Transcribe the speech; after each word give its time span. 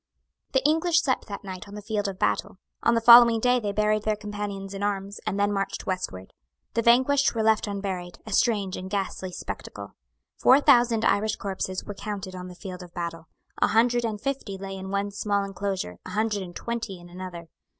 The 0.53 0.65
English 0.67 1.03
slept 1.03 1.27
that 1.27 1.43
night 1.43 1.67
on 1.67 1.75
the 1.75 1.81
field 1.83 2.07
of 2.07 2.17
battle. 2.17 2.57
On 2.81 2.95
the 2.95 3.01
following 3.01 3.39
day 3.39 3.59
they 3.59 3.71
buried 3.71 4.01
their 4.01 4.15
companions 4.15 4.73
in 4.73 4.81
arms, 4.81 5.19
and 5.27 5.39
then 5.39 5.53
marched 5.53 5.85
westward. 5.85 6.33
The 6.73 6.81
vanquished 6.81 7.35
were 7.35 7.43
left 7.43 7.67
unburied, 7.67 8.17
a 8.25 8.33
strange 8.33 8.75
and 8.77 8.89
ghastly 8.89 9.31
spectacle. 9.31 9.91
Four 10.37 10.59
thousand 10.59 11.05
Irish 11.05 11.35
corpses 11.35 11.83
were 11.83 11.93
counted 11.93 12.33
on 12.33 12.47
the 12.47 12.55
field 12.55 12.81
of 12.81 12.95
battle. 12.95 13.27
A 13.59 13.67
hundred 13.67 14.03
and 14.03 14.19
fifty 14.19 14.57
lay 14.57 14.75
in 14.75 14.89
one 14.89 15.11
small 15.11 15.43
inclosure, 15.43 15.99
a 16.03 16.09
hundred 16.09 16.41
and 16.41 16.55
twenty 16.55 16.99
in 16.99 17.07
another. 17.07 17.49